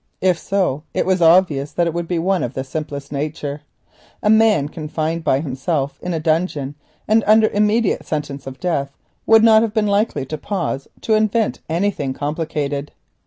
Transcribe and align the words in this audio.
If 0.19 0.39
so 0.39 0.81
it 0.95 1.05
was 1.05 1.21
obvious 1.21 1.71
that 1.73 1.85
it 1.85 1.93
would 1.93 2.07
be 2.07 2.17
one 2.17 2.41
of 2.41 2.55
the 2.55 2.63
simplest 2.63 3.11
nature. 3.11 3.61
A 4.23 4.31
man 4.31 4.67
confined 4.67 5.23
by 5.23 5.41
himself 5.41 5.99
in 6.01 6.11
a 6.11 6.19
dungeon 6.19 6.73
and 7.07 7.23
under 7.27 7.45
sentence 7.45 8.43
of 8.47 8.55
immediate 8.55 8.59
death 8.61 8.97
would 9.27 9.43
not 9.43 9.61
have 9.61 9.75
been 9.75 9.85
likely 9.85 10.25
to 10.25 10.39
pause 10.39 10.87
to 11.01 11.13
invent 11.13 11.59
anything 11.69 12.13
complicated. 12.13 12.91